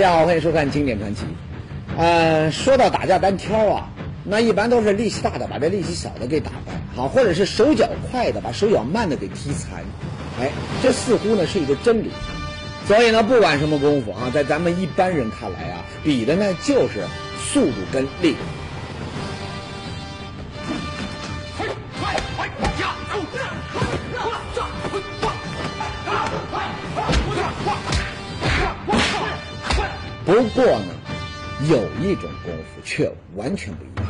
[0.00, 1.24] 大家好，欢迎收看《经典传奇》。
[1.98, 3.90] 呃，说到打架单挑啊，
[4.24, 9.84] 那一般都是力气大的把这力气小的给打败，好，或者是手脚快的把手脚慢的给踢残。
[10.40, 10.50] 哎，
[10.82, 12.10] 这似乎呢是一个真理。
[12.88, 17.04] 所以呢，不管什么功夫啊，在咱们一般人看来啊，比的呢就是
[17.38, 18.36] 速度跟力。
[30.30, 30.94] 不过呢，
[31.68, 34.06] 有一种功夫却完全不一样。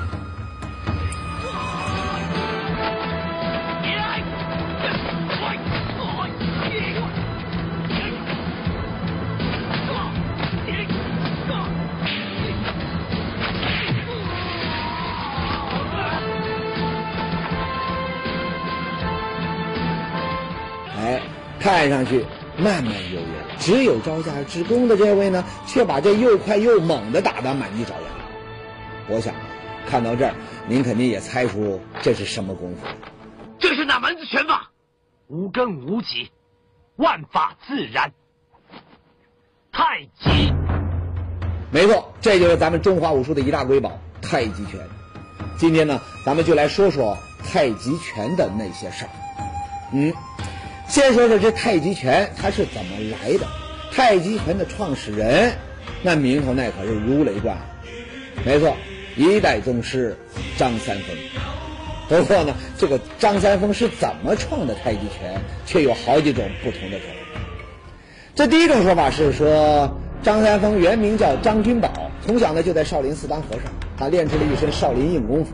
[20.98, 21.22] 哎，
[21.58, 22.22] 看上去
[22.58, 28.00] 慢慢悠悠，只有招架之功的这位呢，却把这又快又猛的打得满地找牙。
[29.06, 29.34] 我想，
[29.86, 30.34] 看到这儿，
[30.66, 32.86] 您肯定也猜出这是什么功夫。
[33.58, 34.70] 这是哪门子拳法？
[35.28, 36.30] 无根无极，
[36.96, 38.12] 万法自然。
[39.70, 40.52] 太极。
[41.70, 44.80] 没错，这就是咱们中华武术的一大瑰宝——太极拳。
[45.58, 49.10] 今天呢，咱们就来说说太极拳的那些事儿。
[49.92, 50.12] 嗯。
[50.90, 53.46] 先说说这太极拳它是怎么来的？
[53.92, 55.52] 太极拳的创始人，
[56.02, 57.64] 那名头那可是如雷贯耳。
[58.44, 58.76] 没错，
[59.14, 60.16] 一代宗师
[60.56, 61.16] 张三丰。
[62.08, 67.40] 不过呢，这个张三丰是怎么创的太极拳，却有好几种不同的说法。
[68.34, 75.52] 这第一种说法是说，张三丰原名叫张君宝，从小呢就在少林寺当和尚，他练出了一身少林硬功夫。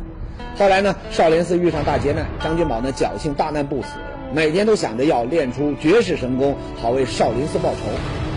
[0.56, 3.88] 后来呢，少林寺遇上大劫难，张君宝呢侥幸大难不死。
[4.32, 7.78] 每天都想着要练出绝世神功，好为少林寺报仇。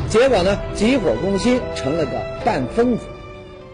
[0.07, 2.11] 结果呢，急火攻心，成了个
[2.45, 3.05] 半疯子。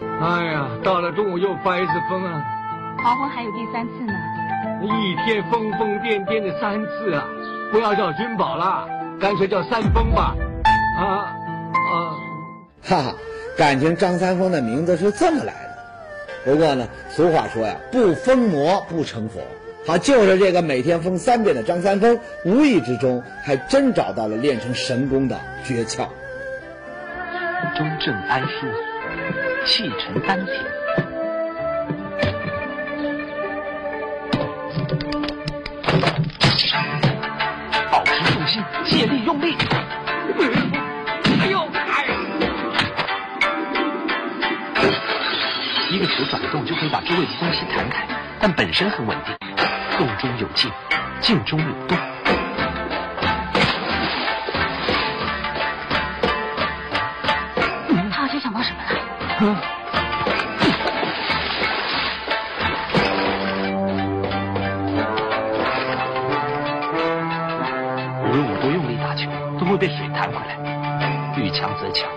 [0.02, 2.44] 哎呀，到了中午又发一次疯啊！
[3.04, 4.14] 黄昏还有第三次呢。
[4.82, 7.28] 一天疯疯癫癫的三次啊！
[7.72, 8.88] 不要叫君宝了，
[9.20, 10.36] 干脆叫三疯吧。
[10.98, 11.96] 啊啊！
[12.84, 13.16] 哈哈，
[13.58, 16.52] 感情张三丰的名字是这么来的。
[16.52, 19.42] 不过呢，俗话说呀，不疯魔不成佛。
[19.88, 26.08] 好，就是这个每天疯三遍的张三丰，无意之中还真找到了练成神功的诀窍。
[27.76, 28.66] 中正安舒，
[29.64, 30.58] 气沉丹田，
[37.92, 39.56] 保持重心，借力用力。
[41.42, 42.08] 哎呦，哎！
[45.92, 48.08] 一个球转动就可以把周围的东西弹开，
[48.40, 49.36] 但本身很稳定。
[49.98, 50.70] 动中有静，
[51.22, 51.98] 静中有动。
[58.12, 58.90] 他好像想到什么了。
[68.24, 69.30] 无论我多用力打球，
[69.60, 70.56] 都会被水弹回来。
[71.38, 72.10] 遇强则强，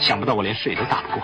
[0.00, 1.22] 想不到我连水都打不过。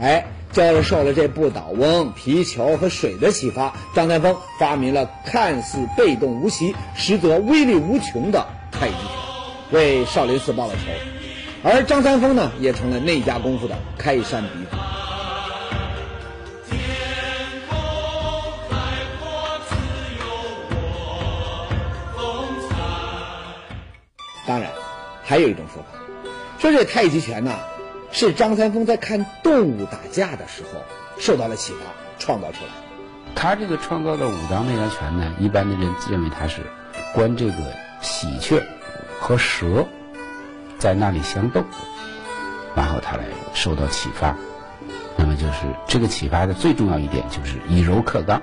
[0.00, 0.24] 哎。
[0.52, 9.00] 就是受了这不倒翁、皮球和水的启发，张三丰发明了看似被动无奇，实则威力无穷的太极拳，
[9.70, 10.80] 为少林寺报了仇。
[11.64, 14.76] 而张三丰呢，也成了那家功夫的开山鼻祖。
[24.44, 24.70] 当然，
[25.22, 25.98] 还有一种说法，
[26.58, 27.52] 说这太极拳呢。
[28.12, 30.84] 是张三丰在看动物打架的时候
[31.18, 31.78] 受到了启发，
[32.18, 33.34] 创造出来的。
[33.34, 36.60] 他这个创造的武当内家拳呢，一般的人认为他是
[37.14, 37.54] 观这个
[38.02, 38.62] 喜鹊
[39.18, 39.86] 和蛇
[40.78, 41.64] 在那里相斗，
[42.76, 44.36] 然后他来受到启发。
[45.16, 45.54] 那么就是
[45.88, 48.42] 这个启发的最重要一点就是以柔克刚。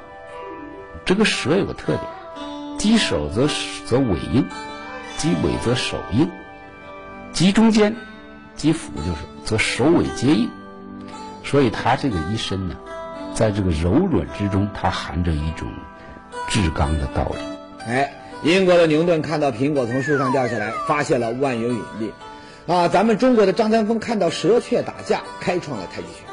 [1.05, 2.01] 这个蛇有个特点，
[2.79, 3.47] 击手则
[3.85, 4.47] 则尾硬，
[5.17, 6.29] 击尾则手硬，
[7.31, 7.95] 击中间。
[8.59, 10.49] 肌腹就是则首尾皆硬，
[11.45, 12.75] 所以他这个一身呢，
[13.33, 15.65] 在这个柔软之中，它含着一种
[16.49, 17.37] 至刚的道理。
[17.87, 18.11] 哎，
[18.43, 22.11] 英国的牛顿看到苹果从树上掉下来，发现了万有引力。
[22.67, 26.27] 啊，咱们中国的张三丰看到蛇雀打架，开创了太极拳。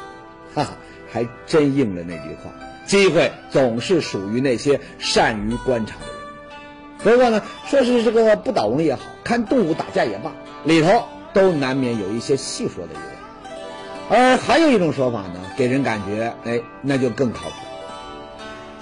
[0.53, 0.77] 哈哈，
[1.09, 2.51] 还真应了那句话：
[2.85, 7.15] 机会总是属于那些善于观察的人。
[7.15, 10.33] 不过呢，说是这个不倒翁也好看动物打架也罢，
[10.65, 11.07] 里头。
[11.37, 17.55] 都难免有一些细说的余味，而还有一种说法呢，给人感觉，哎，那就更靠谱。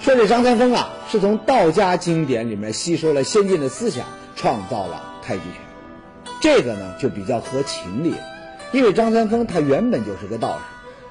[0.00, 4.06] 说这张三丰啊，是从道家经典里面吸收了先进的思想，
[4.36, 6.32] 创造了太极拳。
[6.40, 8.14] 这个呢，就比较合情理。
[8.72, 10.64] 因为张三丰他原本就是个道士。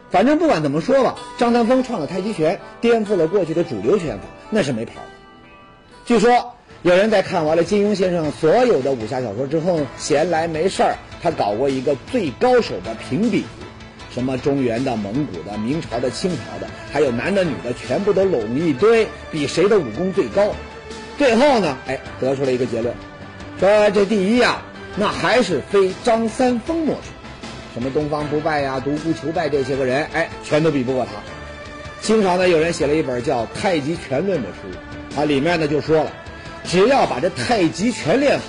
[0.10, 4.94] 反正不管怎么说吧，张三丰创了太极拳，颠覆了过去的主流拳法，那是没跑。
[6.06, 13.44] 据说有人在看完了金庸先生所有的武侠小说之后，闲来没事儿，他搞过一个最高手的评比，
[14.14, 20.54] 什么中原的、蒙古的、明朝的、清朝的，还有男的女的，全部都拢一堆，比谁的武功最高。
[21.18, 22.94] 最后呢，哎，得出了一个结论，
[23.60, 24.62] 说这第一呀，
[24.98, 27.02] 那还是非张三丰莫属。
[27.74, 31.12] 什么东方不败呀、独孤求败这些个人，哎，全都比不过他。
[32.04, 36.12] 清朝呢，有人写了一本叫《太极拳论》的书，啊，里面呢就说了，
[36.66, 38.44] 只要把这太极拳练好，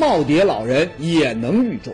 [0.00, 1.92] 耄耋老人也能御众。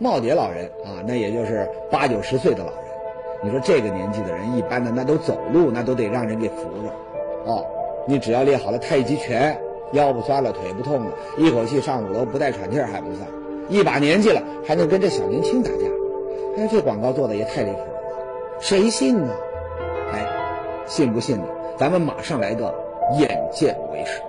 [0.00, 2.78] 耄耋老人啊，那也就是八九十岁的老人。
[3.42, 7.50] 你说这个年纪的人，一般的那都走路，那都得让人给扶着。
[7.50, 7.64] 哦，
[8.06, 9.58] 你只要练好了太极拳，
[9.92, 13.28] 腰不酸了，腿不痛了，一口气上五楼不带喘气儿还不算。
[13.68, 15.86] 一把年纪了，还能跟这小年轻打架，
[16.56, 17.88] 哎，这广告做的也太离谱了，
[18.60, 19.32] 谁信呢？
[20.12, 20.26] 哎，
[20.86, 21.44] 信不信呢？
[21.76, 22.74] 咱们马上来个
[23.18, 24.20] 眼见为实。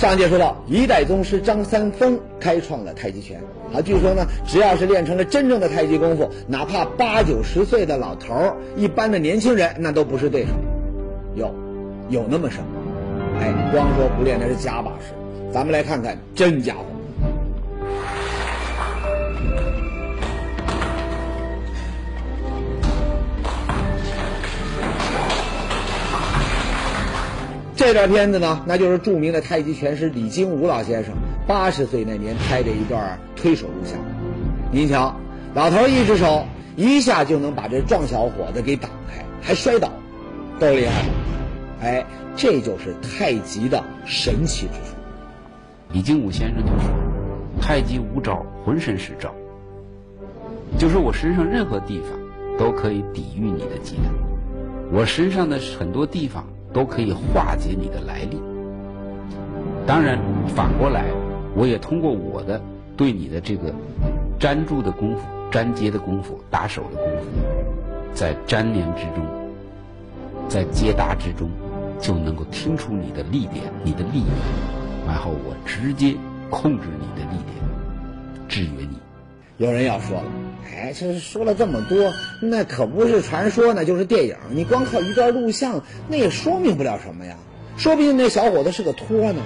[0.00, 3.38] 上节说到，一代宗师张三丰开创了太极拳
[3.70, 3.82] 啊。
[3.82, 10.52] 据说呢，只要是练成了真正的太极功夫，哪怕八九十岁的老头儿，一般的年轻人那都不是对手。
[11.34, 11.54] 有，
[12.08, 12.60] 有那么神？
[13.40, 15.12] 哎，光说不练那是假把式。
[15.52, 16.84] 咱们来看看真家伙。
[27.80, 31.14] 这段片子呢，那就是著名的太极拳师李金武老先生
[31.46, 33.98] 八十岁那年拍的一段推手录像。
[34.70, 35.16] 您瞧，
[35.54, 36.44] 老头一只手
[36.76, 39.90] 一下就能把这壮小伙子给挡开，还摔倒，
[40.60, 41.06] 够厉害。
[41.80, 42.04] 哎，
[42.36, 44.94] 这就是太极的神奇之处。
[45.94, 46.90] 李金武先生就说
[47.62, 49.34] ：“太极无招，浑身是招。
[50.76, 52.10] 就是我身上任何地方
[52.58, 58.40] 都可以抵御你的忌惮，我身上的很多地方都可以化解你的来历。
[59.86, 60.18] 当然，
[60.48, 61.04] 反过来，
[61.54, 62.60] 我也通过我的
[62.96, 63.72] 对你的这个
[64.38, 67.26] 粘住的功夫、粘接的功夫、打手的功夫，
[68.14, 69.26] 在粘连之中，
[70.48, 71.48] 在接搭之中。”
[72.00, 74.24] 就能够听出你的力点、你的力，
[75.06, 76.16] 然后我直接
[76.48, 78.96] 控制你的力点，制约你。
[79.60, 80.24] 有人要说了，
[80.74, 84.34] 哎，这说了这么多，那可不是传说，那就是电影。
[84.48, 87.36] 你光靠一段录像，那也说明不了什么呀。
[87.76, 89.42] 说不定那小伙子是个托呢。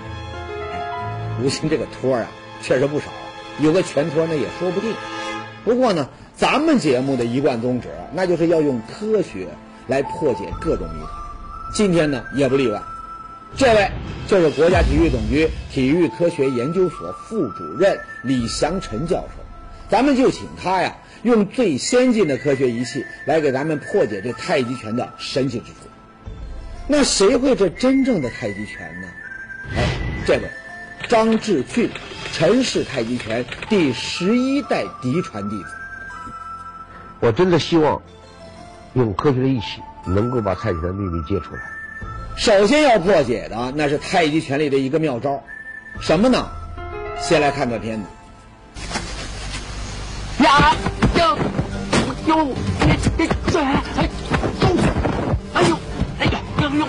[0.73, 2.29] 哎，如今这个托啊，
[2.63, 3.07] 确实不少，
[3.59, 4.93] 有个全托那也说不定。
[5.65, 9.49] 不过呢，咱们节目的一贯宗旨，那就是要用科学
[9.89, 11.11] 来破解各种谜团。
[11.75, 12.81] 今天呢也不例外，
[13.57, 13.91] 这位
[14.29, 19.44] 就是国家体育总局体育科学研究所副主任李祥臣教授，
[19.89, 25.79] 咱们就请他呀，用最先进的科学仪器来给咱们破解这太极拳的神奇之处。
[26.87, 29.09] 那谁会这真正的太极拳呢？
[29.77, 29.85] 哎，
[30.27, 30.43] 这位
[31.09, 31.91] 张志俊，
[32.33, 35.69] 陈氏太极拳第十一代嫡传弟子。
[37.21, 38.03] 我真的希望
[38.95, 39.81] 用科学的仪器。
[40.07, 41.63] 能够把太极拳的秘密揭出来。
[42.37, 45.43] 首先要破解的那是太极拳里的一个妙招，
[45.99, 46.47] 什么呢？
[47.19, 48.07] 先来看段片子。
[50.61, 50.77] 呀
[51.19, 51.39] 哟
[52.29, 52.49] 哟，
[52.81, 54.77] 哎哎这哎哎呦
[55.55, 55.77] 哎呦
[56.19, 56.87] 哎呀哎呦！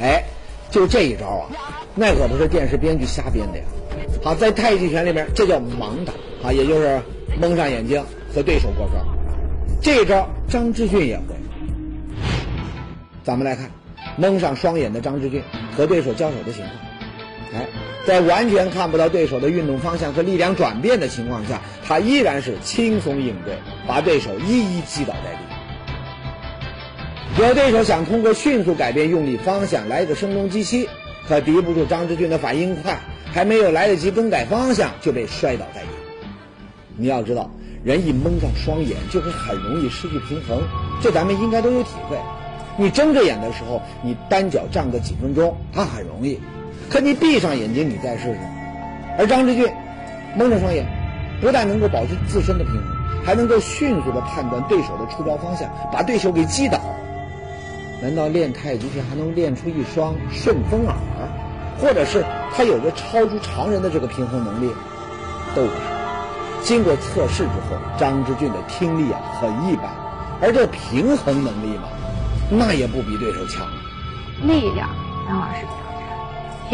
[0.00, 0.24] 哎，
[0.70, 1.48] 就这一招啊，
[1.94, 3.64] 那可不是电视编剧瞎编的呀。
[4.22, 6.12] 好，在太极拳里面，这叫盲打
[6.48, 7.00] 啊，也就是
[7.40, 8.02] 蒙上眼睛
[8.34, 8.94] 和对手过招。
[9.82, 11.24] 这一招张之俊也会。
[13.22, 13.70] 咱们来看，
[14.16, 15.42] 蒙上双眼的张之俊
[15.76, 16.83] 和对手交手的情况。
[17.54, 17.66] 哎，
[18.06, 25.38] 在完全看不到对手的运动方向和力量转变的情况下，他依然是轻松应对，把对手一一击倒在地。
[27.42, 30.88] 有对手想通过迅速改变用力方向来个声东击西，
[31.28, 32.98] 可敌不住张志俊的反应快，
[33.32, 35.88] 还没有来得及更改方向就被摔倒在地。
[36.96, 37.50] 你要知道。
[37.84, 40.62] 人一蒙上双眼，就会很容易失去平衡，
[41.02, 42.16] 这咱们应该都有体会。
[42.78, 46.38] 你睁着眼的时候，你单脚站个几分钟，它很容易；
[46.90, 48.38] 可你闭上眼睛，你再试试。
[49.18, 49.66] 而张之俊
[50.36, 50.86] 蒙着双眼，
[51.40, 52.84] 不但能够保持自身的平衡，
[53.24, 56.78] 还能够迅速的判断对手的出招方向，把对手给击倒。
[58.02, 60.94] 难道练太极拳还能练出一双顺风耳，
[61.78, 62.24] 或者是
[62.54, 64.70] 他有着超出常人的这个平衡能力？
[65.54, 65.76] 都不是。
[66.62, 69.84] 经过测试之后，张之俊的听力啊很一般，
[70.40, 71.88] 而这平衡能力嘛，
[72.50, 73.66] 那也不比对手强。
[74.42, 74.88] 力量
[75.28, 75.93] 张老师比较差，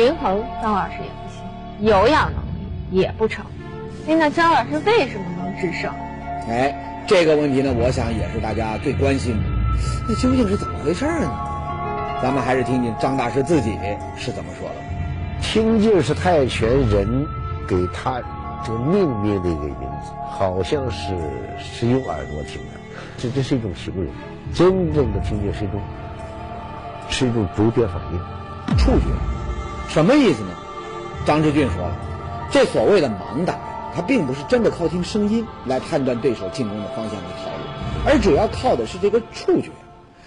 [0.00, 3.44] 平衡张老师也不行，有氧能力也不成。
[4.08, 5.92] 哎，那张老师为什么能制胜？
[6.48, 9.42] 哎，这个问题呢，我想也是大家最关心的。
[10.08, 11.30] 那究竟是怎么回事呢？
[12.22, 13.78] 咱们还是听听张大师自己
[14.16, 14.74] 是怎么说的。
[15.42, 17.26] 听劲是泰拳人
[17.68, 18.22] 给他
[18.64, 21.14] 这个命名的一个名字，好像是
[21.58, 22.80] 是用耳朵听的，
[23.18, 24.06] 这这是一种形容。
[24.54, 25.78] 真正的听觉是一种
[27.10, 29.04] 是一种主觉反应，触觉，
[29.90, 30.50] 什么意思呢？
[31.26, 31.96] 张志俊说了，
[32.50, 33.58] 这所谓的盲打，
[33.94, 39.68] 他并不是真的靠听声音来判断对手进攻的方向和套路，而主要靠的是这个触觉。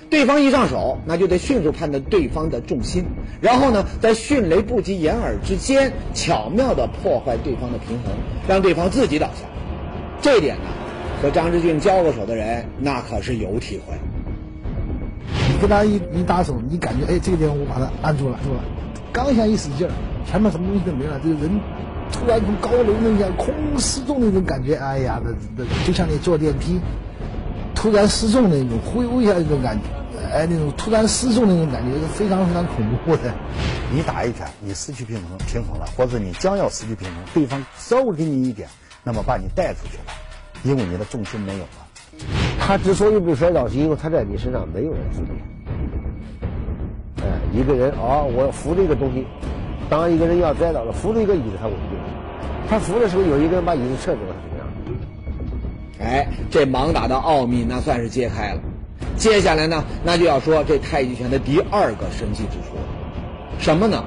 [0.10, 3.06] 对方一上手，那就得迅速判断对方的重心，
[3.42, 8.14] 然后呢，在迅雷不及掩耳之间，巧妙地破坏对方的平衡，
[8.48, 9.48] 让对方自己倒下。
[10.22, 10.66] 这点呢，
[11.22, 13.96] 和张志俊交过手的人，那可是有体会。
[15.50, 18.60] 你跟他一一打手，你感觉哎，这个地方我把他按住了，住了，
[19.14, 19.92] 刚想一使劲儿，
[20.26, 21.60] 前面什么东西都没了，这个人
[22.12, 26.82] 突然从高楼那样空失重那种感觉，哎呀，那那就像你坐电梯
[27.76, 29.84] 突然失重那种忽悠一下那种感觉。
[30.34, 33.32] 哎，那种突然失重那种感觉是非常非常恐怖的。
[33.92, 38.68] 你打一拳，你失去平衡平衡了，或者你将要失去平衡，对方稍微给你一点，
[39.04, 40.14] 那么把你带出去了，
[40.64, 42.26] 因为你的重心没有了。
[42.60, 45.38] 他之所以被摔倒，是因为他在你身上没有人支点。
[47.24, 49.26] 哎，一个人啊，我扶着一个东西，
[49.90, 51.98] 当一个人要摔倒了，扶着一个椅子，他稳定。
[52.70, 54.68] 他扶的时候，有一个人把椅子撤走，了怎么样？
[56.00, 58.60] 哎，这盲打的奥秘那算是揭开了。
[59.16, 62.76] 接下来呢，那就要说这太极拳的第二个神奇之处，
[63.58, 64.04] 什么呢？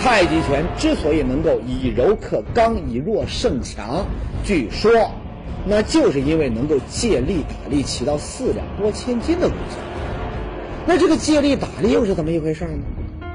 [0.00, 4.06] 太极拳之所以能够以柔克刚，以弱胜强，
[4.44, 4.90] 据说，
[5.66, 9.76] 那就是因为能够借力打力，起到四两拨千斤的功效。
[10.86, 12.82] 那这个借力打力又是怎么一回事呢？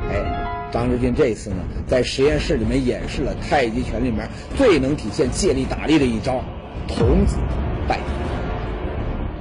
[0.09, 6.41] 哎，张志军这次呢，在实验室里面演示了太极拳里面最能体现借力打力的一招——
[6.87, 7.37] 童子
[7.87, 7.99] 拜。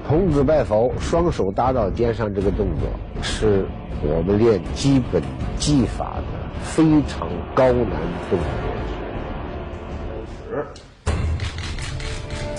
[0.08, 2.88] 童子拜佛，双手搭到肩上，这个动作
[3.22, 3.66] 是
[4.02, 5.20] 我们练基本
[5.58, 6.24] 技法的
[6.62, 8.46] 非常高难动作。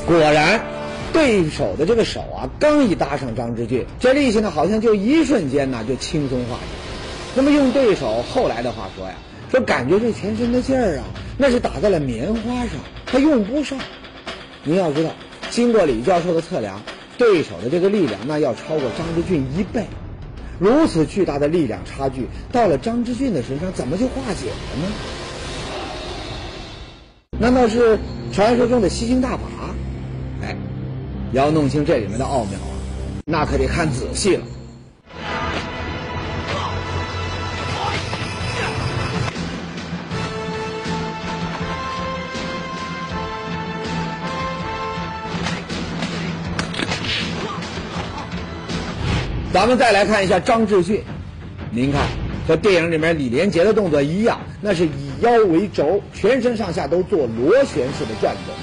[0.06, 0.62] 果然，
[1.18, 6.62] 对手的这个手啊，刚一搭上张之俊，这力气呢，好像就一瞬间呢就轻松化解。
[7.34, 9.16] 那么用对手后来的话说呀，
[9.50, 11.06] 说感觉这全身的劲儿啊，
[11.36, 12.74] 那是打在了棉花上，
[13.08, 13.80] 他用不上。
[14.64, 15.10] 您要知道，
[15.50, 16.80] 经过李教授的测量。
[17.18, 19.88] 对手的这个力量，那要超过张之俊一倍，
[20.60, 24.88] 如此巨大的力量差距，到了张之俊的身上，怎么就化解了呢？
[27.40, 27.98] 难道是
[28.32, 29.42] 传说中的吸星大法？
[31.34, 32.72] 要弄清这里面的奥妙啊，
[33.26, 34.44] 那可得看仔细了。
[49.54, 51.04] 咱们再来看一下张志俊，
[51.72, 52.08] 您看
[52.48, 58.54] 和电影里面李连杰的动作一样，那是以腰为轴，全身上下都做螺旋式的转动。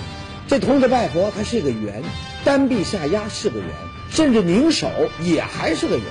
[0.46, 2.00] 这童子拜佛它是一个圆，
[2.44, 3.68] 单臂下压是个圆，
[4.10, 4.88] 甚至拧手
[5.22, 6.04] 也还是个圆。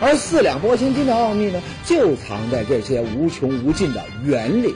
[0.00, 4.74] 而四两拨千斤的奥秘呢，就藏在这些无穷无尽的圆里。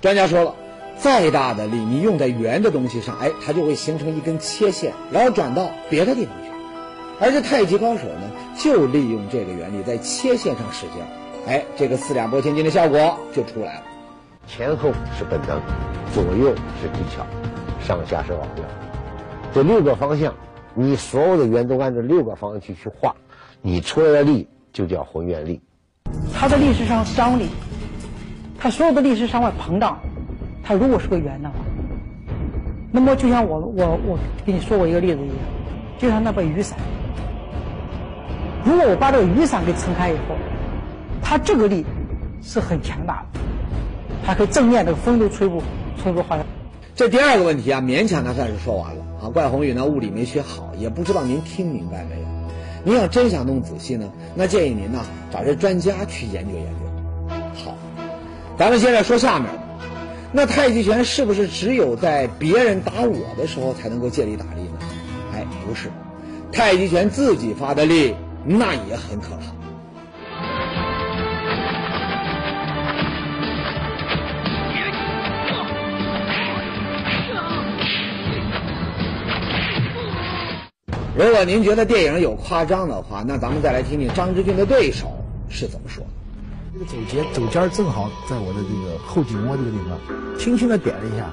[0.00, 0.54] 专家说了，
[0.98, 6.50] 再大的力，你用在圆的东西上，哎，它就会形成一根切线，然后转到别的地方去。
[7.18, 11.02] 而这太极高手呢，就利用这个原理在切线上使劲，
[11.46, 13.82] 哎，这个四两拨千斤的效果就出来了。
[14.46, 15.60] 前后是本能，
[16.14, 17.26] 左右是技巧，
[17.86, 18.85] 上下是奥妙。
[19.56, 20.34] 这六个方向，
[20.74, 23.16] 你所有的圆都按照六个方向去去画，
[23.62, 25.58] 你出来的力就叫浑圆力。
[26.34, 27.48] 它的力是向张力，
[28.58, 29.98] 它所有的力是向外膨胀。
[30.62, 31.54] 它如果是个圆的话，
[32.92, 35.38] 那么就像我我我给你说过一个例子一样，
[35.96, 36.78] 就像那把雨伞。
[38.62, 40.36] 如果我把这个雨伞给撑开以后，
[41.22, 41.82] 它这个力
[42.42, 43.40] 是很强大的，
[44.22, 45.62] 它可以正面这个风都吹不
[45.96, 46.44] 吹不坏。
[46.96, 49.28] 这第二个问题啊，勉强他算是说完了啊。
[49.28, 52.26] 怪宏宇呢，物理没学好，也不知道您听明白没有。
[52.84, 57.34] 您要真想弄仔细呢，那建议您呢找这专家去研究研究。
[57.62, 57.76] 好，
[58.58, 59.50] 咱们现在说下面，
[60.32, 64.78] 那太极拳是不是只有在别人打我的时候才能够借力打力呢？
[65.34, 65.90] 哎，不是，
[66.50, 68.14] 太极拳自己发的力。
[68.48, 69.55] 那也很可怕。
[81.16, 86.10] 如果您觉得电影有夸张的话，那咱们再来听听张之俊的对手是怎么说的。
[86.74, 89.98] 这个走尖走尖儿正好在我的这个后颈窝这个地方，
[90.38, 91.30] 轻轻的点了一下，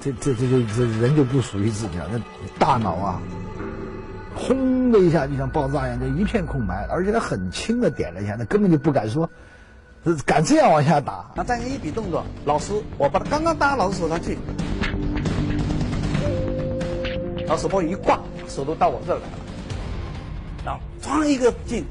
[0.00, 2.20] 这这这就这人就不属于自己了，那
[2.60, 3.20] 大脑啊，
[4.36, 9.28] 轰的一下就像爆炸一样，就一片空白，而且他很轻的点了一下，那根本就不敢说，
[10.24, 11.28] 敢这样往下打。
[11.34, 14.38] 那再一比动作，老师，我把他刚刚搭老师手上去，
[17.46, 18.18] 然后手包一挂，
[18.48, 19.26] 手都到我这来了，
[20.64, 21.84] 然后装一个劲。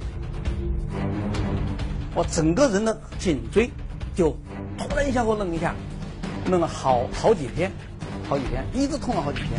[2.13, 3.70] 我整个人的颈椎
[4.13, 4.36] 就
[4.77, 5.74] 突然一下给我愣一下，
[6.50, 7.72] 愣了好好几天，
[8.27, 9.50] 好几天，一直痛了好几天。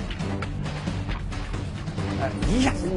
[2.21, 2.89] 哎，一下子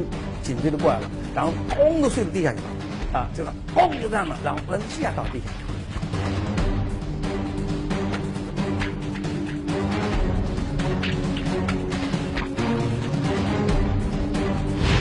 [0.42, 6.55] 颈椎都过来了，然后咣都睡到地下去了，啊，这个咣就这样了，然后人一下倒地下。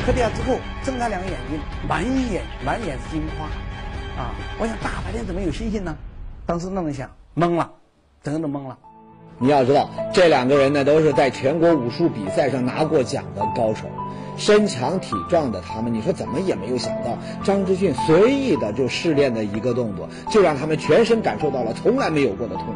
[0.06, 1.60] 磕地下之后，睁开两个眼睛，
[1.90, 3.48] 满眼满眼是金花。
[4.22, 4.36] 啊！
[4.60, 5.98] 我想大白天怎么有星星呢？
[6.46, 7.72] 当时那么想，懵了，
[8.24, 8.78] 整个都懵了。
[9.40, 13.88] 你要知道，这两个人呢都是在全国武术比赛上拿过奖的高手，
[14.38, 22.74] 身强体壮的他们，你说怎么也没有想到，张之俊随意的就试练的一个动作，就让他们全身感受到了从来没有过的痛苦。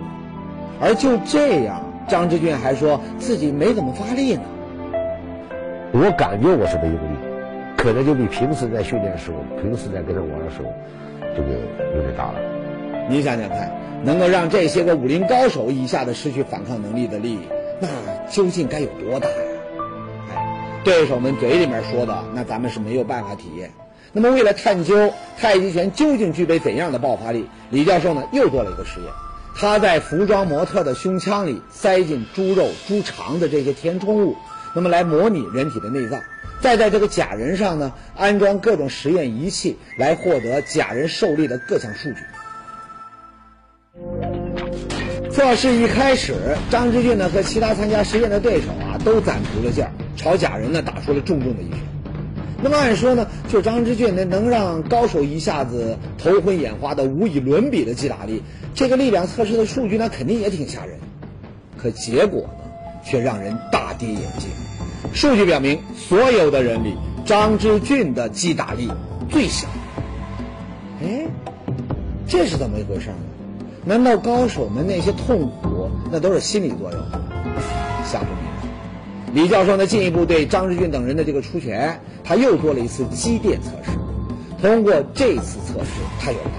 [0.81, 4.41] 而就这样，张之俊还说自己没怎么发力呢。
[5.91, 7.18] 我感觉我是没用力，
[7.81, 10.71] 可能就比平时在训练的时候，平时在跟他玩的时候。
[11.35, 11.49] 这个
[11.95, 12.39] 有点大了，
[13.07, 13.71] 你想想看，
[14.03, 17.39] 能够让这些个武林高手一下子失去反抗能力的力，
[17.79, 17.87] 那
[18.29, 19.35] 究竟该有多大呀？
[20.31, 23.71] 哎，对手们嘴里面说的，那咱们是没有办法体验。
[24.11, 29.09] 那么为了探究太极拳究竟具备怎样的爆发力，李教授呢又做了一个实验，
[29.55, 34.35] 他在服装模特的胸腔里塞进猪肉、猪肠的这些填充物，
[34.73, 36.21] 那么来模拟人体的内脏。
[36.61, 42.17] 再在这个假人上呢安装各种实验仪器，来获得假人受力的各项数据。
[45.31, 51.79] 测试一开始，张之俊呢和其他参加实验的对手啊都攒足了劲儿，朝假人呢打出了重重的一拳。
[52.61, 58.43] 那么按说呢，就张之俊那能让高手一下子头昏眼花的无以伦比的击打力，
[58.75, 60.99] 这个力量测试的数据呢肯定也挺吓人。
[61.77, 62.69] 可结果呢，
[63.05, 64.49] 却让人大跌眼镜。
[65.13, 68.89] 数据表明，所有的人里，张之俊的击打力
[69.29, 69.67] 最小。
[71.03, 71.27] 哎，
[72.27, 73.15] 这是怎么一回事呢？
[73.85, 77.01] 难道高手们那些痛苦，那都是心理作用？
[78.05, 79.33] 想不明白。
[79.33, 83.97] 李教授呢，进一步对张之俊等人的这个出拳，他又做了一次肌电测试。
[84.61, 86.51] 通过这次测试，他有了：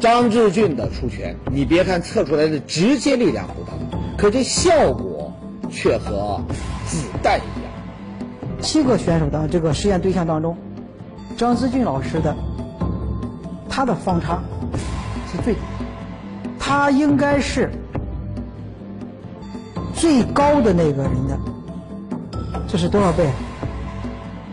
[0.00, 3.74] 张之俊的出拳，你别看测出来的直接力量不大，
[4.16, 5.13] 可这效果
[5.70, 6.40] 却和……
[6.86, 7.72] 子弹一样。
[8.60, 10.56] 七个选手的这个实验对象当中，
[11.36, 12.34] 张之俊老师的
[13.68, 14.40] 他的方差
[15.30, 15.60] 是最低，
[16.58, 17.70] 他应该是
[19.94, 21.38] 最高的那个人的，
[22.68, 23.30] 这是多少倍？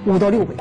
[0.05, 0.55] 五到六倍。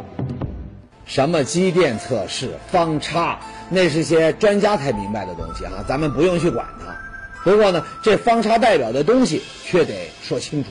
[1.06, 7.09] 什么机电测试、方差，那是些专家才明白的东西啊，咱们不用去管它。
[7.44, 10.70] 不过呢，这方差代表的东西却得说清楚。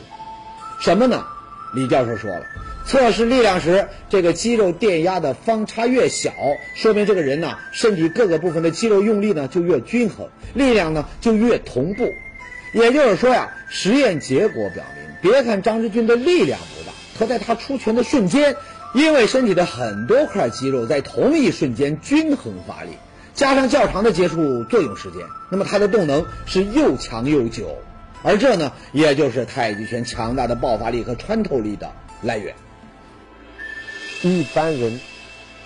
[0.79, 1.25] 什么呢？
[1.73, 2.45] 李教授说了，
[2.85, 6.31] 测试力量时，这个肌肉电压的方差越小，
[6.75, 12.11] 说明这个人呢，身体各个部分的肌肉用力呢就越均衡，力量呢就越同步。
[12.73, 18.55] 也就是说呀，实验结果表明，别看张志军的力量不大，可在他出拳的瞬间，
[18.93, 22.91] 因为身体的很多块肌肉在同一瞬间均衡发力，
[23.33, 27.77] 加上较长的接触作用时间，那么它的动能是又强又久。
[28.21, 31.89] 而这呢，也就是太极拳强大的爆发力和穿透力的
[32.21, 32.53] 来源。
[34.21, 34.99] 一般人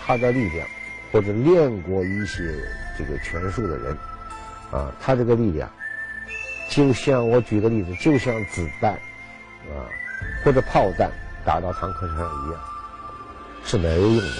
[0.06, 0.68] 他的力量，
[1.12, 2.44] 或者练过一些
[2.96, 3.98] 这个拳术的人，
[4.72, 5.68] 啊，他这个力量，
[6.70, 9.90] 就像我举个例子，就像子弹，啊，
[10.44, 11.10] 或者炮弹
[11.44, 12.62] 打到坦克车上一样，
[13.66, 14.38] 是没有用的。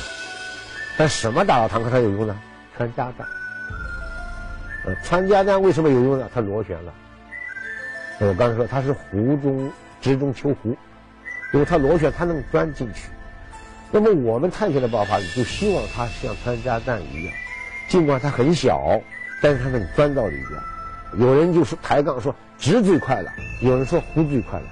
[0.96, 2.40] 但什么打到坦克上有用呢？
[2.76, 3.28] 穿夹弹。
[4.86, 6.30] 呃，穿夹弹为什么有用呢？
[6.34, 6.94] 它螺旋了。
[8.20, 10.78] 我刚才说它是湖中直中求湖，
[11.54, 13.10] 因为它螺旋，它能钻进去。
[13.92, 17.34] 那么我们探险的爆发力就希望它像穿夹弹一样，
[17.90, 19.02] 尽管它很小，
[19.42, 21.22] 但是它能钻到里边。
[21.22, 23.32] 有人就说抬杠说直最快了，
[23.62, 24.66] 有人说湖最快了。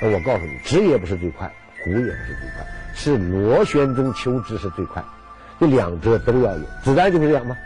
[0.00, 1.52] 那我告诉你，直也不是最快，
[1.84, 5.02] 湖也不是最快，是螺旋中求直是最快。
[5.60, 6.64] 这两者都要有。
[6.82, 7.56] 子弹就是这样吗？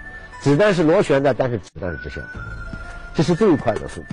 [0.42, 2.28] 子弹是螺旋的，但是子弹是直线的，
[3.14, 4.06] 这是最快的速度。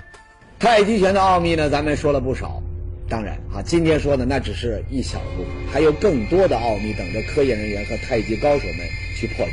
[0.59, 2.61] 太极拳的奥秘呢，咱们说了不少。
[3.09, 9.51] 当然啊，今天说的那只是一小部分，还有更多的奥秘等着科研人员和太极高手们去破解。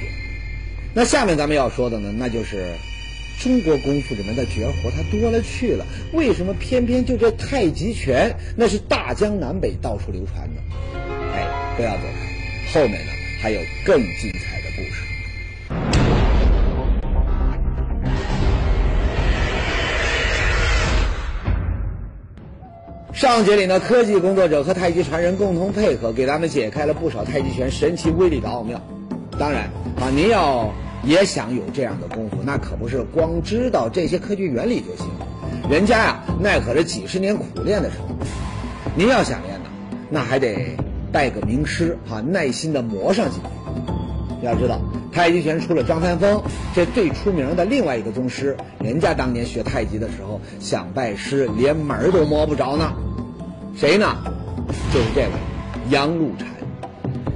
[0.95, 2.75] 那下面咱们要说的呢，那就是
[3.41, 10.61] 中国功夫里面的绝活，它多了去了，为什么偏偏就这太极拳那是大江南北到处流传呢？
[11.35, 15.05] 哎，不要走开，后面呢还有更精彩的故事。
[23.13, 28.81] 上节里呢，科技工作者和太极传人共同配合，给咱们解开了不少太极拳神奇威力的奥妙。
[29.39, 29.71] 当然
[30.01, 30.73] 啊，您要
[31.05, 35.07] 也想有这样的功夫，那可不是光知道这些科学原理就行。
[35.69, 38.17] 人家呀，那可是几十年苦练的成果。
[38.95, 39.71] 您要想练呢，
[40.11, 40.77] 那还得
[41.19, 43.51] 拜个名师啊，耐心的磨上几年。
[44.41, 46.41] 要知道，太极拳除了张三丰
[46.77, 52.93] 这最出名的另外一个宗师，人家当年学太极的时候想拜师，连门都摸不着呢。
[53.75, 54.15] 谁呢？
[54.95, 55.31] 就是这位
[55.91, 56.47] 杨露禅。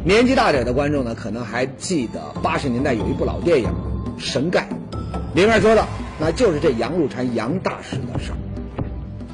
[0.04, 3.68] 年纪大点的观众呢，可能还记得八十年代有一部老电影
[4.16, 4.68] 《神盖》，
[5.34, 5.84] 里面说的
[6.20, 8.30] 那就是这杨露禅杨大师的事。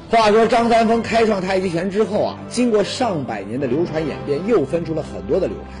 [0.09, 5.77] 话说张三丰开创太极拳之后啊，经过上百年的流传演变，又分出了很多的流派。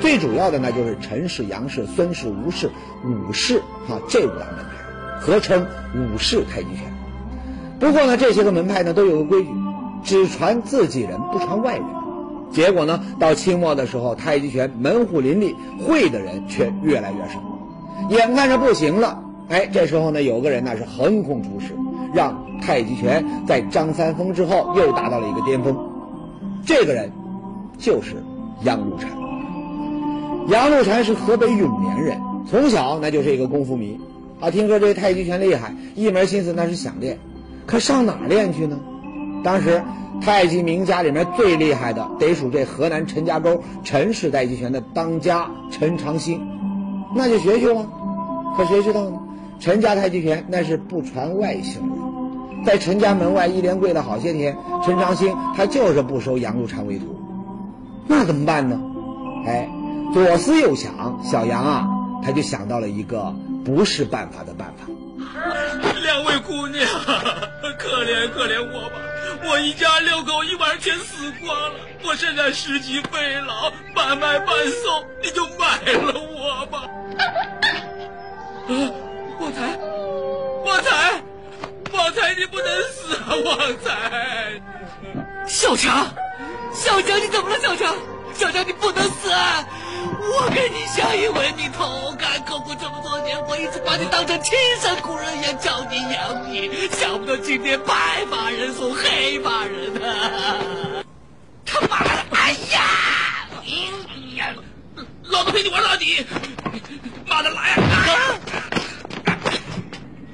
[0.00, 2.68] 最主要的呢就是陈氏、杨氏、孙氏、吴氏、
[3.04, 6.92] 武氏哈这五大门派，合称武氏太极拳。
[7.78, 9.50] 不过呢，这些个门派呢都有个规矩。
[10.02, 11.84] 只传自己人，不传外人。
[12.50, 15.54] 结果呢，到清末的时候，太极拳门户林立，
[15.86, 17.40] 会的人却越来越少。
[18.08, 21.76] 眼看着不行了，哎，这时候呢，有个人那是横空出世，
[22.12, 25.76] 让太极拳在张三丰之后又达到了一个巅峰。
[26.64, 27.10] 这个人
[27.78, 28.22] 就是
[28.62, 29.10] 杨露禅。
[30.48, 33.98] 杨露禅是河北永年人，从小那就是一个功夫迷
[34.40, 34.50] 啊。
[34.50, 37.18] 听说这太极拳厉害，一门心思那是想练，
[37.66, 38.78] 可上哪练去呢？
[39.42, 39.82] 当时
[40.20, 46.40] 太极名家里面最厉害的，得数这河南陈家沟陈氏太极拳的当家陈长兴，
[47.14, 47.86] 那就学去了。
[48.56, 49.18] 可谁知道呢？
[49.60, 51.96] 陈家太极拳那是不传外姓的，
[52.64, 57.20] 在陈家门外一连跪了好些天，陈长兴他就是不收杨露禅为徒。
[58.06, 58.80] 那怎么办呢？
[59.46, 59.68] 哎，
[60.12, 61.86] 左思右想，小杨啊，
[62.24, 64.86] 他就想到了一个不是办法的办法。
[66.02, 66.86] 两位姑娘，
[67.78, 68.96] 可怜可怜我吧！
[69.48, 76.88] 我一家六口一晚全死光了，我现在十级肺痨，半卖半送，你就买了我吧。
[78.68, 78.72] 啊，
[79.50, 79.76] 旺财，
[80.64, 81.22] 旺财，
[81.92, 83.34] 旺财，你不能死啊！
[83.44, 84.60] 旺财，
[85.44, 86.06] 小强，
[86.72, 87.58] 小强，你怎么了？
[87.58, 87.96] 小强，
[88.32, 89.66] 小强，你不能死啊！
[90.06, 101.02] 我跟你相依为命，同甘共苦这么多年，我一直把你当成亲生骨肉一样教你养你，想不到今天白发人送黑发人啊！
[101.66, 103.66] 他妈的，哎呀，哎
[104.36, 104.54] 呀，
[105.24, 106.24] 老子陪你玩到底！
[107.26, 107.76] 妈的，来呀！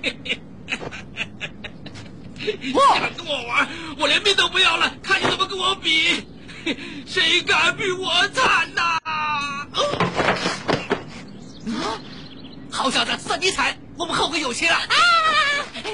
[2.36, 6.26] 敢跟我玩，我连命都不要了，看你怎么跟我比！
[7.06, 8.98] 谁敢比我惨呐？
[9.04, 9.66] 啊！
[12.70, 13.76] 好小子，算你惨！
[13.96, 14.74] 我们后会有期了。
[14.74, 14.86] 啊！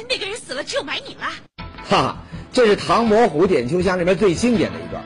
[0.08, 1.30] 那个人死了，只有买你了。
[1.88, 2.16] 哈哈，
[2.52, 5.02] 这是唐伯虎点秋香里面最经典的一段。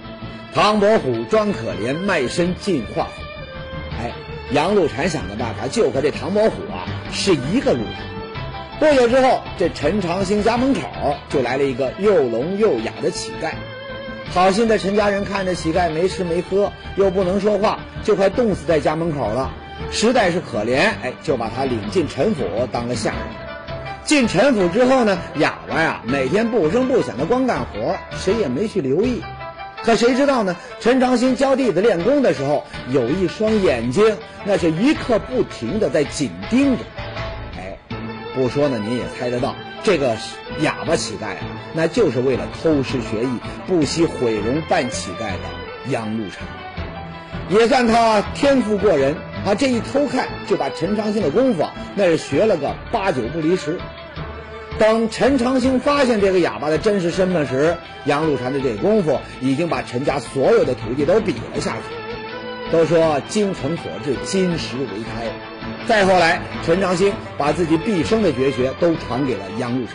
[0.55, 3.11] 唐伯虎装可怜，卖身进画府。
[3.99, 4.13] 哎，
[4.53, 7.91] 杨露禅想的办法就和这唐伯虎啊是一个路子。
[8.79, 10.81] 不久之后，这陈长兴家门口
[11.31, 13.53] 就来了一个又聋又哑的乞丐。
[14.35, 19.51] 好心的陈家人看着乞丐没吃没喝，又不能说话，就快冻死在家门口了，
[19.91, 23.21] 实在是可怜，哎，就把他领进陈府当了下人。
[24.05, 29.23] 进陈府之后呢，哑巴呀每天不声不响的光干活，谁也没去留意。
[29.83, 30.55] 可谁知道呢？
[30.81, 36.85] 陈长兴教弟子练功的时候，有一双眼睛，那是一刻不停的在紧盯着。
[38.37, 39.57] 不说呢，您也猜得到。
[39.83, 40.17] 这个
[40.61, 41.39] 哑巴乞丐啊，
[41.73, 46.47] 那就是为了偷师学艺，不惜毁容扮乞丐的杨露禅，
[47.49, 49.55] 也算他天赋过人啊！
[49.55, 53.79] 这一偷看就把陈长兴的功夫，那是学了个八九不离十。
[54.79, 62.73] 等陈长兴发现这个哑巴的真实身份时，杨露禅的这功夫已经把陈家所有的徒弟都比了下去。
[62.73, 65.31] 都说精诚所至，金石为开。
[65.87, 69.95] 再后来，陈长兴把自己毕生的绝学都传给了杨露禅，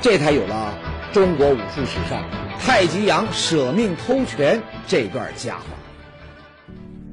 [0.00, 0.74] 这才有了
[1.12, 2.22] 中国武术史上
[2.60, 5.64] 太极杨舍命偷拳这段佳话。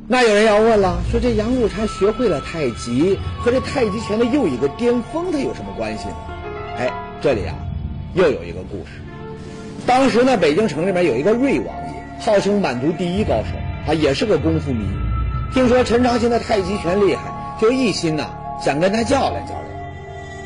[0.08, 6.16] 那有人要问了，说这杨露禅学会了太极，和这太极拳的又一个巅峰，它有什么关系呢？
[6.78, 7.56] 哎，这里啊，
[8.14, 9.02] 又有一个故事。
[9.88, 14.86] 当时呢，北京城里面有一个瑞王爷，号称满族第一高手，啊，也是个功夫迷。
[15.52, 17.24] 听说陈长兴的太极拳厉害，
[17.60, 18.30] 就一心呐
[18.62, 19.66] 想跟他较量较量。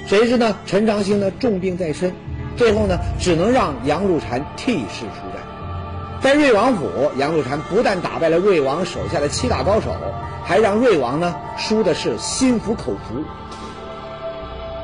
[0.08, 2.14] 谁知呢，陈长兴呢重病在身，
[2.58, 5.42] 最后呢只能让杨露禅替世出战。
[6.22, 9.96] 在瑞王府，杨露禅不但打败了瑞王手下的七大高手，
[10.44, 13.24] 还让瑞王呢输的是心服口服。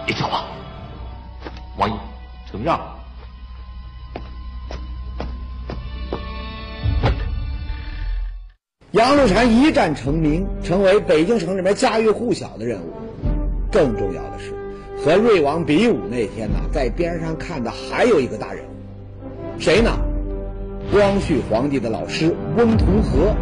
[0.06, 0.46] 别讲话，
[1.78, 1.96] 王爷，
[2.50, 2.95] 承让。
[8.96, 12.94] 杨露禅一战成名，成为北京城里面家喻户晓的人物。
[13.70, 14.54] 更重要的是，
[15.04, 19.92] 和瑞王比武那天呢，在边上看的还有一个大人物，谁呢？
[20.94, 23.36] 光绪皇帝的老师翁同龢。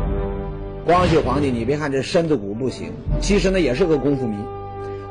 [0.88, 4.36] 光绪皇帝，你别看这身子骨不行，其实呢也是个功夫迷。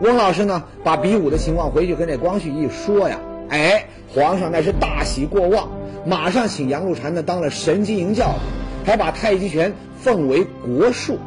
[0.01, 5.69] 翁老师呢，把比武的情况回去跟这光绪一说呀，哎，皇上那是大喜过望，
[6.05, 8.35] 马上请杨露禅呢当了神机营教，
[8.85, 9.73] 还把太极拳
[10.03, 11.19] 奉为国术。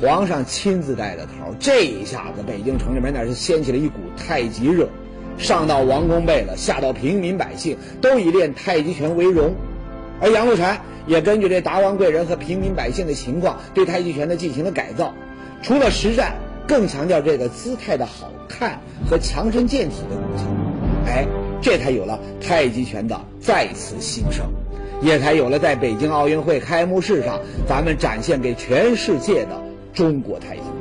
[0.00, 4.88] 皇上亲自带的头，这一下子北京城里面那是掀起了一股太极热，
[5.38, 9.54] 上到王公贝勒，下到平民百姓，都以练太极拳为荣。
[10.20, 15.14] 而杨露禅也根据这达官贵人和平民百姓的情况，对太极拳呢进行了改造，
[15.62, 16.34] 除了实战，
[16.66, 20.44] 更强调这个姿态的好看和强身健体的功效。
[21.06, 21.26] 哎，
[21.60, 24.50] 这才有了太极拳的再次兴盛，
[25.02, 29.60] 也才有了在北京奥运会开幕式上咱们展现给全世界的
[29.92, 30.71] 中国太极。